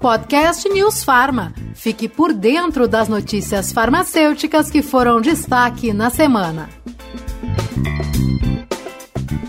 [0.00, 1.52] Podcast News Farma.
[1.74, 6.68] Fique por dentro das notícias farmacêuticas que foram destaque na semana.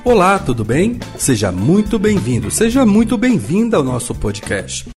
[0.03, 0.99] Olá, tudo bem?
[1.17, 4.96] Seja muito bem-vindo, seja muito bem-vinda ao nosso podcast.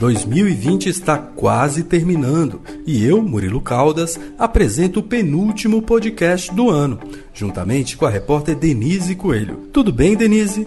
[0.00, 6.98] 2020 está quase terminando e eu, Murilo Caldas, apresento o penúltimo podcast do ano,
[7.34, 9.68] juntamente com a repórter Denise Coelho.
[9.70, 10.66] Tudo bem, Denise?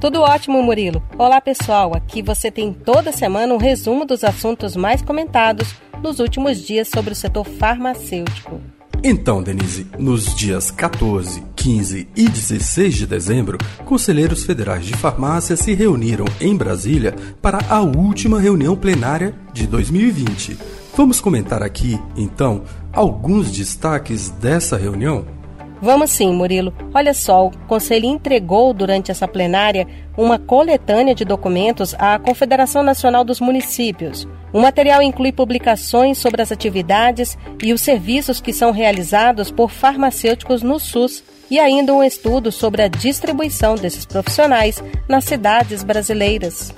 [0.00, 1.02] Tudo ótimo, Murilo.
[1.18, 1.92] Olá, pessoal.
[1.92, 7.12] Aqui você tem toda semana um resumo dos assuntos mais comentados nos últimos dias sobre
[7.12, 8.60] o setor farmacêutico.
[9.02, 15.72] Então, Denise, nos dias 14, 15 e 16 de dezembro, conselheiros federais de farmácia se
[15.72, 20.58] reuniram em Brasília para a última reunião plenária de 2020.
[20.96, 25.37] Vamos comentar aqui, então, alguns destaques dessa reunião?
[25.80, 26.72] Vamos sim, Murilo.
[26.92, 33.24] Olha só, o Conselho entregou durante essa plenária uma coletânea de documentos à Confederação Nacional
[33.24, 34.26] dos Municípios.
[34.52, 40.62] O material inclui publicações sobre as atividades e os serviços que são realizados por farmacêuticos
[40.62, 46.74] no SUS e ainda um estudo sobre a distribuição desses profissionais nas cidades brasileiras.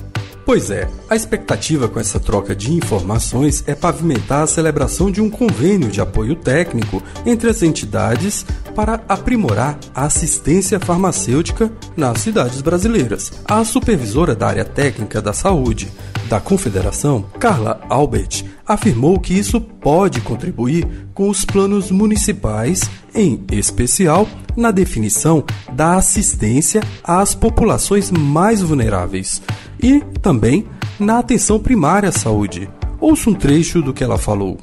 [0.51, 5.31] Pois é, a expectativa com essa troca de informações é pavimentar a celebração de um
[5.31, 13.31] convênio de apoio técnico entre as entidades para aprimorar a assistência farmacêutica nas cidades brasileiras.
[13.45, 15.89] A supervisora da área técnica da saúde
[16.29, 24.27] da Confederação, Carla Albert, afirmou que isso pode contribuir com os planos municipais, em especial
[24.57, 29.41] na definição da assistência às populações mais vulneráveis
[29.83, 30.67] e também
[30.99, 32.69] na atenção primária à saúde.
[33.01, 34.59] Ouça um trecho do que ela falou.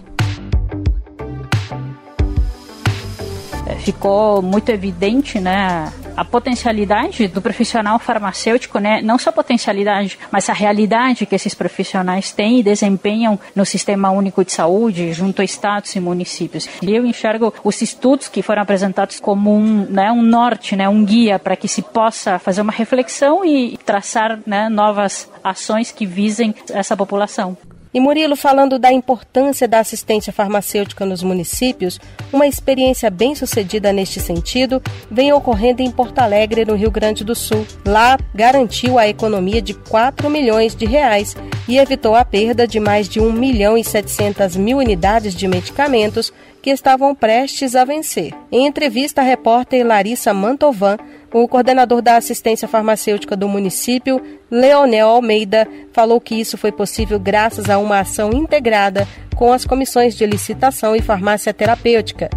[3.65, 10.17] É, ficou muito evidente, né, a potencialidade do profissional farmacêutico, né, não só a potencialidade,
[10.31, 15.43] mas a realidade que esses profissionais têm e desempenham no Sistema Único de Saúde, junto
[15.43, 16.67] a estados e municípios.
[16.81, 21.05] E eu enxergo os estudos que foram apresentados como um, né, um norte, né, um
[21.05, 26.55] guia para que se possa fazer uma reflexão e traçar né, novas ações que visem
[26.71, 27.55] essa população.
[27.93, 31.99] E Murilo, falando da importância da assistência farmacêutica nos municípios,
[32.31, 37.33] uma experiência bem sucedida neste sentido vem ocorrendo em Porto Alegre, no Rio Grande do
[37.33, 37.65] Sul.
[37.85, 41.35] Lá, garantiu a economia de 4 milhões de reais
[41.67, 46.31] e evitou a perda de mais de 1 milhão e 700 mil unidades de medicamentos
[46.67, 48.33] que estavam prestes a vencer.
[48.51, 50.97] Em entrevista à repórter Larissa Mantovan,
[51.33, 57.69] o coordenador da assistência farmacêutica do município, Leonel Almeida, falou que isso foi possível graças
[57.69, 62.29] a uma ação integrada com as comissões de licitação e farmácia terapêutica.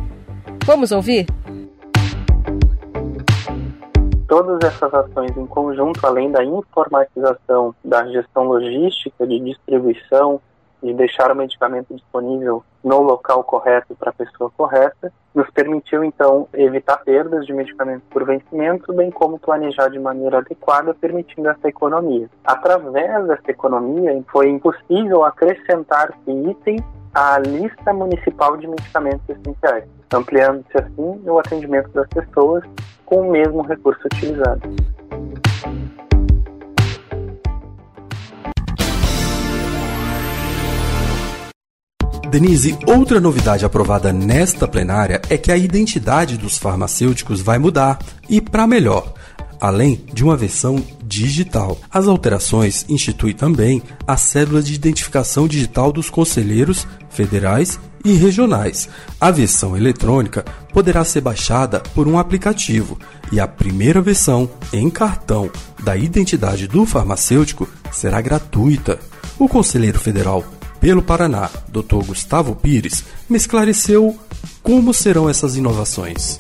[0.64, 1.26] Vamos ouvir?
[4.28, 10.40] Todas essas ações em conjunto, além da informatização da gestão logística de distribuição
[10.80, 16.48] de deixar o medicamento disponível no local correto para a pessoa correta, nos permitiu então
[16.52, 22.28] evitar perdas de medicamentos por vencimento, bem como planejar de maneira adequada, permitindo essa economia.
[22.44, 26.82] Através dessa economia, foi impossível acrescentar-se itens
[27.14, 32.64] à lista municipal de medicamentos essenciais, ampliando-se assim o atendimento das pessoas
[33.04, 34.60] com o mesmo recurso utilizado.
[42.30, 47.98] Denise, outra novidade aprovada nesta plenária é que a identidade dos farmacêuticos vai mudar
[48.28, 49.14] e para melhor,
[49.60, 51.76] além de uma versão digital.
[51.90, 58.88] As alterações instituem também a cédula de identificação digital dos conselheiros federais e regionais.
[59.20, 62.96] A versão eletrônica poderá ser baixada por um aplicativo
[63.32, 65.50] e a primeira versão em cartão
[65.82, 69.00] da identidade do farmacêutico será gratuita.
[69.36, 70.44] O conselheiro federal
[70.80, 72.04] pelo Paraná, Dr.
[72.06, 74.18] Gustavo Pires, me esclareceu
[74.62, 76.38] como serão essas inovações.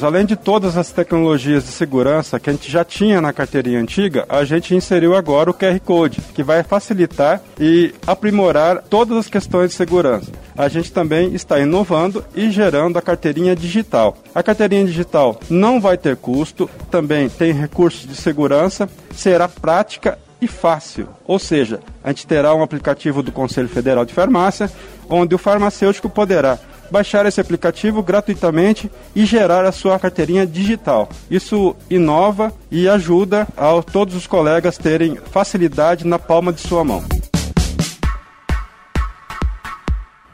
[0.00, 4.24] Além de todas as tecnologias de segurança que a gente já tinha na carteirinha antiga,
[4.28, 9.70] a gente inseriu agora o QR Code, que vai facilitar e aprimorar todas as questões
[9.70, 10.30] de segurança.
[10.56, 14.16] A gente também está inovando e gerando a carteirinha digital.
[14.34, 20.46] A carteirinha digital não vai ter custo, também tem recursos de segurança, será prática e
[20.46, 21.08] fácil.
[21.26, 24.70] Ou seja, a gente terá um aplicativo do Conselho Federal de Farmácia,
[25.08, 26.58] onde o farmacêutico poderá
[26.90, 31.08] baixar esse aplicativo gratuitamente e gerar a sua carteirinha digital.
[31.30, 37.04] Isso inova e ajuda a todos os colegas terem facilidade na palma de sua mão.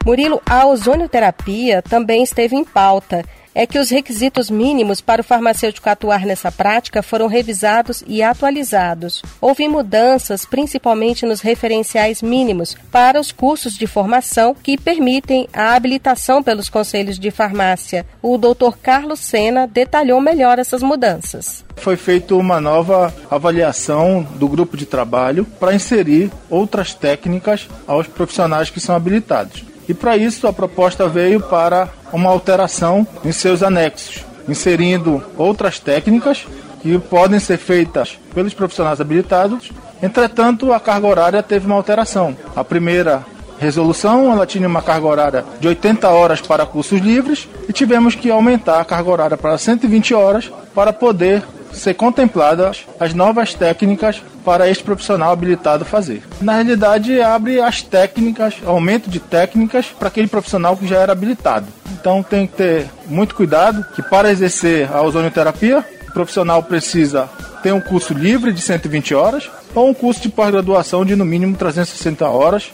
[0.05, 3.25] Murilo, a ozonioterapia também esteve em pauta
[3.55, 9.23] é que os requisitos mínimos para o farmacêutico atuar nessa prática foram revisados e atualizados.
[9.39, 16.43] Houve mudanças, principalmente nos referenciais mínimos para os cursos de formação que permitem a habilitação
[16.43, 18.05] pelos conselhos de farmácia.
[18.21, 18.75] O Dr.
[18.83, 21.63] Carlos Sena detalhou melhor essas mudanças.
[21.77, 28.69] Foi feita uma nova avaliação do grupo de trabalho para inserir outras técnicas aos profissionais
[28.69, 29.74] que são habilitados.
[29.87, 36.45] E para isso a proposta veio para uma alteração em seus anexos, inserindo outras técnicas
[36.81, 39.71] que podem ser feitas pelos profissionais habilitados.
[40.01, 42.35] Entretanto, a carga horária teve uma alteração.
[42.55, 43.25] A primeira
[43.57, 48.29] resolução, ela tinha uma carga horária de 80 horas para cursos livres e tivemos que
[48.29, 51.43] aumentar a carga horária para 120 horas para poder
[51.75, 56.23] ser contempladas as novas técnicas para este profissional habilitado fazer.
[56.41, 61.67] Na realidade, abre as técnicas, aumento de técnicas para aquele profissional que já era habilitado.
[61.91, 67.29] Então tem que ter muito cuidado que para exercer a ozonioterapia, o profissional precisa
[67.63, 71.57] ter um curso livre de 120 horas ou um curso de pós-graduação de no mínimo
[71.57, 72.71] 360 horas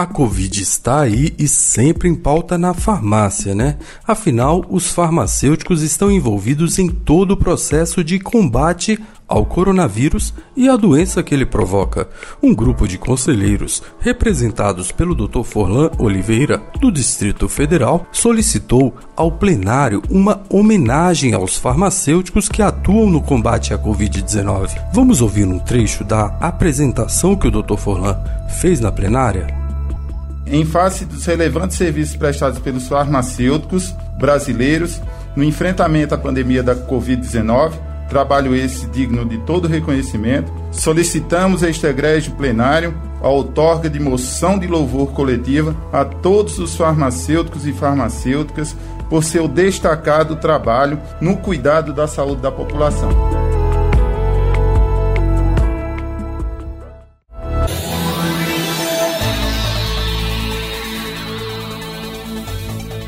[0.00, 3.76] A Covid está aí e sempre em pauta na farmácia, né?
[4.08, 8.98] Afinal, os farmacêuticos estão envolvidos em todo o processo de combate
[9.28, 12.08] ao coronavírus e à doença que ele provoca.
[12.42, 15.42] Um grupo de conselheiros, representados pelo Dr.
[15.42, 23.20] Forlan Oliveira, do Distrito Federal, solicitou ao plenário uma homenagem aos farmacêuticos que atuam no
[23.20, 24.80] combate à Covid-19.
[24.94, 27.76] Vamos ouvir um trecho da apresentação que o Dr.
[27.76, 28.16] Forlan
[28.48, 29.59] fez na plenária?
[30.50, 35.00] Em face dos relevantes serviços prestados pelos farmacêuticos brasileiros
[35.36, 37.72] no enfrentamento à pandemia da Covid-19,
[38.08, 44.66] trabalho esse digno de todo reconhecimento, solicitamos este egrégio plenário a outorga de moção de
[44.66, 48.74] louvor coletiva a todos os farmacêuticos e farmacêuticas
[49.08, 53.29] por seu destacado trabalho no cuidado da saúde da população.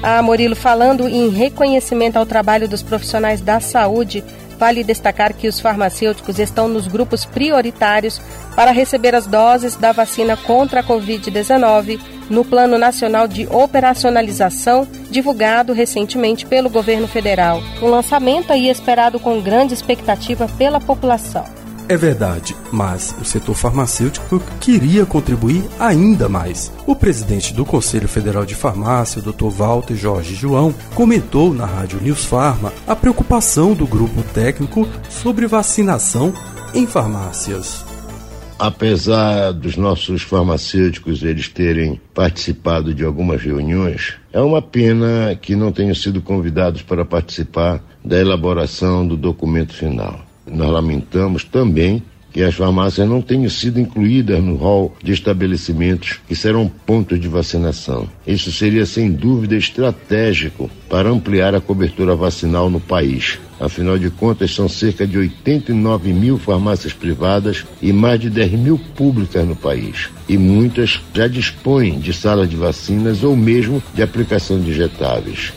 [0.03, 4.25] Ah, Murilo, falando em reconhecimento ao trabalho dos profissionais da saúde,
[4.59, 8.21] vale destacar que os farmacêuticos estão nos grupos prioritários
[8.57, 15.73] para receber as doses da vacina contra a Covid-19 no Plano Nacional de Operacionalização, divulgado
[15.73, 17.63] recentemente pelo governo federal.
[17.81, 21.62] Um lançamento aí esperado com grande expectativa pela população.
[21.89, 26.73] É verdade, mas o setor farmacêutico queria contribuir ainda mais.
[26.87, 29.49] O presidente do Conselho Federal de Farmácia, Dr.
[29.49, 36.33] Walter Jorge João, comentou na Rádio News Farma a preocupação do grupo técnico sobre vacinação
[36.75, 37.85] em farmácias.
[38.59, 45.73] Apesar dos nossos farmacêuticos eles terem participado de algumas reuniões, é uma pena que não
[45.73, 50.32] tenham sido convidados para participar da elaboração do documento final.
[50.47, 52.03] Nós lamentamos também
[52.33, 57.29] que as farmácias não tenham sido incluídas no rol de estabelecimentos que serão pontos de
[57.29, 58.09] vacinação.
[58.27, 63.39] Isso seria sem dúvida estratégico para ampliar a cobertura vacinal no país.
[63.61, 68.79] Afinal de contas, são cerca de 89 mil farmácias privadas e mais de 10 mil
[68.79, 70.09] públicas no país.
[70.29, 75.53] E muitas já dispõem de salas de vacinas ou mesmo de aplicação de injetáveis.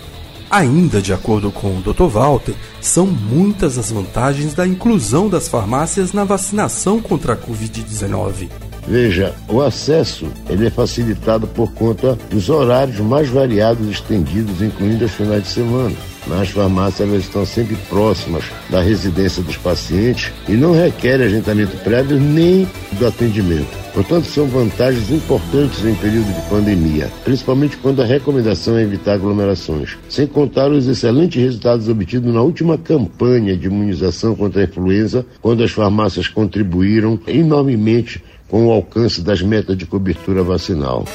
[0.49, 2.05] Ainda de acordo com o Dr.
[2.05, 8.49] Walter, são muitas as vantagens da inclusão das farmácias na vacinação contra a Covid-19.
[8.87, 15.11] Veja, o acesso ele é facilitado por conta dos horários mais variados estendidos, incluindo os
[15.11, 15.95] finais de semana.
[16.27, 22.19] Nas farmácias elas estão sempre próximas da residência dos pacientes e não requer agendamento prévio
[22.19, 23.84] nem do atendimento.
[23.95, 29.97] Portanto, são vantagens importantes em período de pandemia, principalmente quando a recomendação é evitar aglomerações.
[30.09, 35.63] Sem contar os excelentes resultados obtidos na última campanha de imunização contra a influenza, quando
[35.63, 41.05] as farmácias contribuíram enormemente com o alcance das metas de cobertura vacinal.